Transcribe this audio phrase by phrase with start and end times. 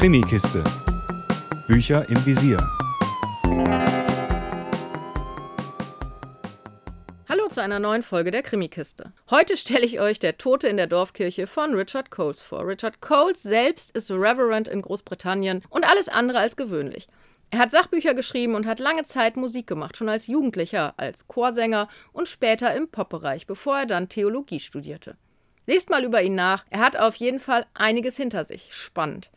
[0.00, 0.64] Krimikiste.
[1.68, 2.56] Bücher im Visier.
[7.28, 9.12] Hallo zu einer neuen Folge der Krimikiste.
[9.30, 12.66] Heute stelle ich euch Der Tote in der Dorfkirche von Richard Coles vor.
[12.66, 17.06] Richard Coles selbst ist Reverend in Großbritannien und alles andere als gewöhnlich.
[17.50, 21.88] Er hat Sachbücher geschrieben und hat lange Zeit Musik gemacht, schon als Jugendlicher, als Chorsänger
[22.14, 25.18] und später im Popbereich, bevor er dann Theologie studierte.
[25.66, 28.70] Lest mal über ihn nach, er hat auf jeden Fall einiges hinter sich.
[28.72, 29.30] Spannend.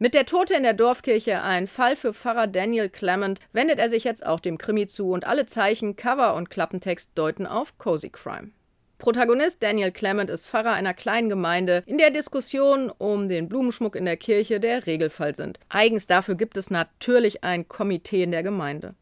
[0.00, 4.02] Mit der Tote in der Dorfkirche, ein Fall für Pfarrer Daniel Clement, wendet er sich
[4.02, 8.50] jetzt auch dem Krimi zu und alle Zeichen, Cover und Klappentext deuten auf Cozy Crime.
[8.98, 14.04] Protagonist Daniel Clement ist Pfarrer einer kleinen Gemeinde, in der Diskussionen um den Blumenschmuck in
[14.04, 15.60] der Kirche der Regelfall sind.
[15.68, 18.94] Eigens dafür gibt es natürlich ein Komitee in der Gemeinde.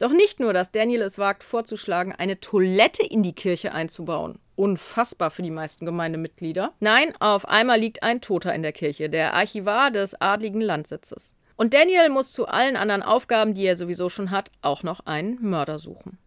[0.00, 4.40] Doch nicht nur, dass Daniel es wagt vorzuschlagen, eine Toilette in die Kirche einzubauen.
[4.60, 6.74] Unfassbar für die meisten Gemeindemitglieder.
[6.80, 11.34] Nein, auf einmal liegt ein Toter in der Kirche, der Archivar des adligen Landsitzes.
[11.56, 15.40] Und Daniel muss zu allen anderen Aufgaben, die er sowieso schon hat, auch noch einen
[15.40, 16.18] Mörder suchen.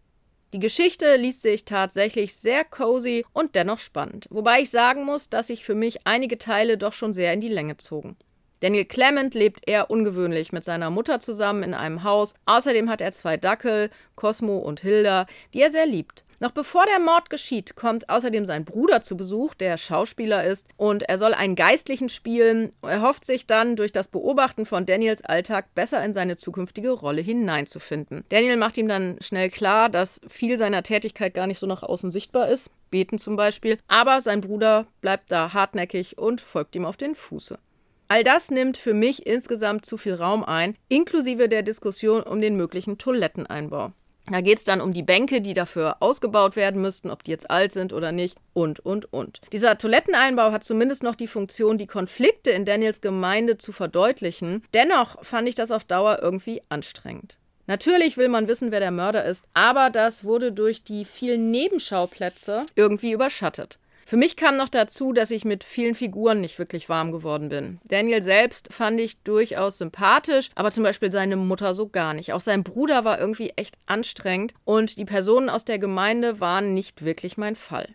[0.52, 5.46] Die Geschichte liest sich tatsächlich sehr cozy und dennoch spannend, wobei ich sagen muss, dass
[5.46, 8.16] sich für mich einige Teile doch schon sehr in die Länge zogen.
[8.64, 12.32] Daniel Clement lebt eher ungewöhnlich mit seiner Mutter zusammen in einem Haus.
[12.46, 16.24] Außerdem hat er zwei Dackel, Cosmo und Hilda, die er sehr liebt.
[16.40, 21.02] Noch bevor der Mord geschieht, kommt außerdem sein Bruder zu Besuch, der Schauspieler ist, und
[21.02, 22.70] er soll einen Geistlichen spielen.
[22.80, 27.20] Er hofft sich dann durch das Beobachten von Daniels Alltag besser in seine zukünftige Rolle
[27.20, 28.24] hineinzufinden.
[28.30, 32.10] Daniel macht ihm dann schnell klar, dass viel seiner Tätigkeit gar nicht so nach außen
[32.10, 36.96] sichtbar ist, beten zum Beispiel, aber sein Bruder bleibt da hartnäckig und folgt ihm auf
[36.96, 37.58] den Fuße.
[38.08, 42.56] All das nimmt für mich insgesamt zu viel Raum ein, inklusive der Diskussion um den
[42.56, 43.92] möglichen Toiletteneinbau.
[44.30, 47.50] Da geht es dann um die Bänke, die dafür ausgebaut werden müssten, ob die jetzt
[47.50, 49.40] alt sind oder nicht und, und, und.
[49.52, 54.64] Dieser Toiletteneinbau hat zumindest noch die Funktion, die Konflikte in Daniels Gemeinde zu verdeutlichen.
[54.72, 57.36] Dennoch fand ich das auf Dauer irgendwie anstrengend.
[57.66, 62.66] Natürlich will man wissen, wer der Mörder ist, aber das wurde durch die vielen Nebenschauplätze
[62.74, 63.78] irgendwie überschattet.
[64.14, 67.80] Für mich kam noch dazu, dass ich mit vielen Figuren nicht wirklich warm geworden bin.
[67.82, 72.32] Daniel selbst fand ich durchaus sympathisch, aber zum Beispiel seine Mutter so gar nicht.
[72.32, 77.04] Auch sein Bruder war irgendwie echt anstrengend und die Personen aus der Gemeinde waren nicht
[77.04, 77.88] wirklich mein Fall.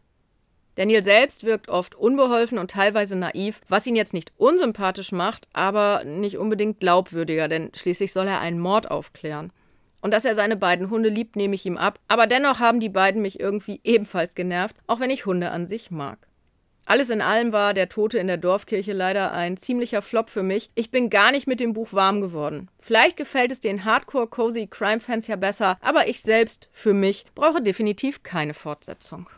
[0.76, 6.04] Daniel selbst wirkt oft unbeholfen und teilweise naiv, was ihn jetzt nicht unsympathisch macht, aber
[6.04, 9.54] nicht unbedingt glaubwürdiger, denn schließlich soll er einen Mord aufklären.
[10.02, 12.00] Und dass er seine beiden Hunde liebt, nehme ich ihm ab.
[12.08, 15.92] Aber dennoch haben die beiden mich irgendwie ebenfalls genervt, auch wenn ich Hunde an sich
[15.92, 16.20] mag.
[16.86, 20.72] Alles in allem war Der Tote in der Dorfkirche leider ein ziemlicher Flop für mich.
[20.74, 22.68] Ich bin gar nicht mit dem Buch warm geworden.
[22.80, 28.24] Vielleicht gefällt es den Hardcore-Cozy Crime-Fans ja besser, aber ich selbst, für mich, brauche definitiv
[28.24, 29.30] keine Fortsetzung.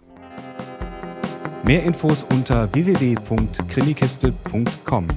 [1.64, 5.08] Mehr Infos unter www.krimikiste.com.